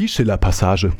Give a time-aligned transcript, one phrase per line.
[0.00, 0.90] Die Schillerpassage.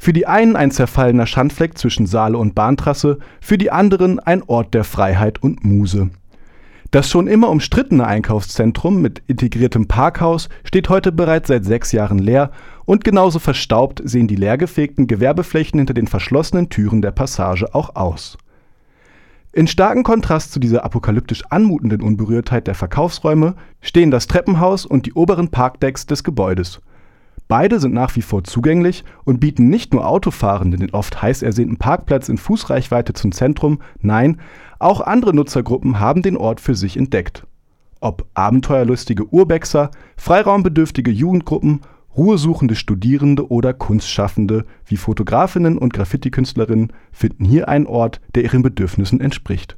[0.00, 4.74] Für die einen ein zerfallener Schandfleck zwischen Saale und Bahntrasse, für die anderen ein Ort
[4.74, 6.10] der Freiheit und Muse.
[6.90, 12.50] Das schon immer umstrittene Einkaufszentrum mit integriertem Parkhaus steht heute bereits seit sechs Jahren leer
[12.86, 18.36] und genauso verstaubt sehen die leergefegten Gewerbeflächen hinter den verschlossenen Türen der Passage auch aus.
[19.52, 25.12] In starkem Kontrast zu dieser apokalyptisch anmutenden Unberührtheit der Verkaufsräume stehen das Treppenhaus und die
[25.12, 26.80] oberen Parkdecks des Gebäudes
[27.50, 31.78] Beide sind nach wie vor zugänglich und bieten nicht nur Autofahrenden den oft heiß ersehnten
[31.78, 34.40] Parkplatz in Fußreichweite zum Zentrum, nein,
[34.78, 37.48] auch andere Nutzergruppen haben den Ort für sich entdeckt.
[38.00, 41.80] Ob abenteuerlustige Urbexer, freiraumbedürftige Jugendgruppen,
[42.16, 49.20] ruhesuchende Studierende oder Kunstschaffende wie Fotografinnen und Graffiti-Künstlerinnen finden hier einen Ort, der ihren Bedürfnissen
[49.20, 49.76] entspricht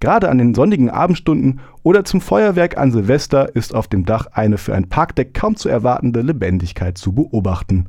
[0.00, 4.56] Gerade an den sonnigen Abendstunden oder zum Feuerwerk an Silvester ist auf dem Dach eine
[4.56, 7.86] für ein Parkdeck kaum zu erwartende Lebendigkeit zu beobachten.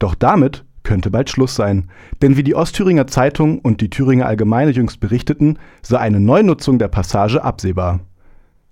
[0.00, 1.88] Doch damit könnte bald Schluss sein,
[2.22, 6.88] denn wie die Ostthüringer Zeitung und die Thüringer Allgemeine jüngst berichteten, sei eine Neunutzung der
[6.88, 8.00] Passage absehbar.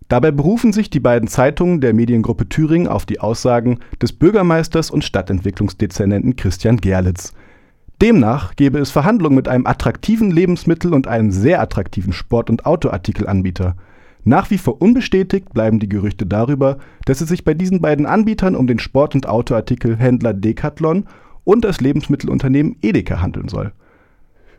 [0.08, 5.04] Dabei berufen sich die beiden Zeitungen der Mediengruppe Thüringen auf die Aussagen des Bürgermeisters und
[5.04, 7.32] Stadtentwicklungsdezernenten Christian Gerlitz,
[8.00, 13.76] Demnach gäbe es Verhandlungen mit einem attraktiven Lebensmittel und einem sehr attraktiven Sport und Autoartikelanbieter.
[14.24, 18.56] Nach wie vor unbestätigt bleiben die Gerüchte darüber, dass es sich bei diesen beiden Anbietern
[18.56, 21.04] um den Sport und Autoartikelhändler Decathlon
[21.44, 23.72] und das Lebensmittelunternehmen Edeka handeln soll.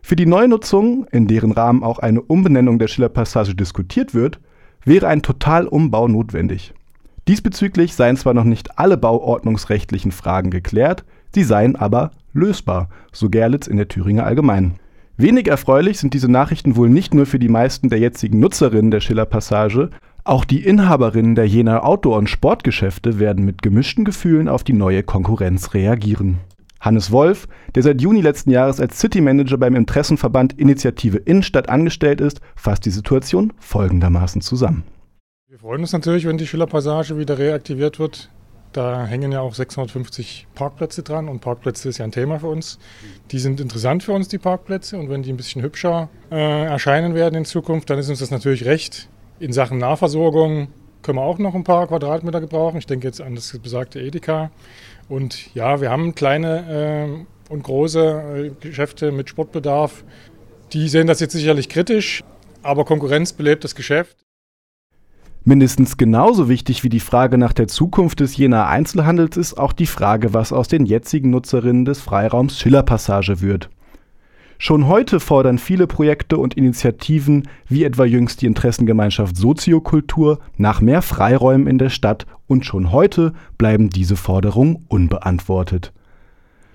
[0.04, 4.40] Für die Neunutzung, in deren Rahmen auch eine Umbenennung der Schillerpassage diskutiert wird,
[4.84, 6.74] wäre ein Totalumbau notwendig.
[7.28, 13.68] Diesbezüglich seien zwar noch nicht alle bauordnungsrechtlichen Fragen geklärt, sie seien aber lösbar, so Gerlitz
[13.68, 14.76] in der Thüringer Allgemeinen.
[15.18, 19.02] Wenig erfreulich sind diese Nachrichten wohl nicht nur für die meisten der jetzigen Nutzerinnen der
[19.02, 19.90] Schiller-Passage,
[20.24, 25.04] auch die Inhaberinnen der jener Outdoor- und Sportgeschäfte werden mit gemischten Gefühlen auf die neue
[25.04, 26.40] Konkurrenz reagieren.
[26.80, 32.22] Hannes Wolf, der seit Juni letzten Jahres als City Manager beim Interessenverband Initiative Innenstadt angestellt
[32.22, 34.84] ist, fasst die Situation folgendermaßen zusammen.
[35.48, 38.32] Wir freuen uns natürlich, wenn die Schillerpassage wieder reaktiviert wird.
[38.74, 42.80] Da hängen ja auch 650 Parkplätze dran und Parkplätze ist ja ein Thema für uns.
[43.32, 44.98] Die sind interessant für uns, die Parkplätze.
[44.98, 48.32] Und wenn die ein bisschen hübscher äh, erscheinen werden in Zukunft, dann ist uns das
[48.32, 49.10] natürlich recht.
[49.40, 50.70] In Sachen Nahversorgung
[51.02, 52.78] können wir auch noch ein paar Quadratmeter gebrauchen.
[52.78, 54.52] Ich denke jetzt an das besagte Edeka.
[55.10, 60.06] Und ja, wir haben kleine äh, und große äh, Geschäfte mit Sportbedarf.
[60.72, 62.24] Die sehen das jetzt sicherlich kritisch,
[62.64, 64.16] aber Konkurrenz belebt das Geschäft.
[65.44, 69.88] Mindestens genauso wichtig wie die Frage nach der Zukunft des Jenaer Einzelhandels ist auch die
[69.88, 73.72] Frage, was aus den jetzigen Nutzerinnen des Freiraums Schillerpassage wird.
[74.60, 81.02] Schon heute fordern viele Projekte und Initiativen, wie etwa jüngst die Interessengemeinschaft Soziokultur, nach mehr
[81.02, 85.92] Freiräumen in der Stadt und schon heute bleiben diese Forderungen unbeantwortet.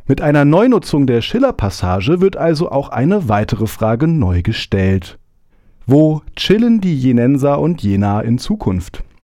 [0.09, 5.21] Mit einer Neunutzung der Schillerpassage wird also auch eine weitere Frage neu gestellt.
[5.89, 9.05] Wo chillen die Jenenser und Jena in Zukunft?